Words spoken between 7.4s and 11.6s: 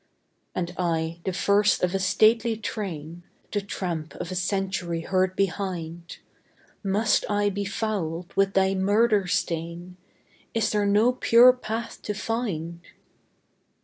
be fouled with thy murder stain? Is there no pure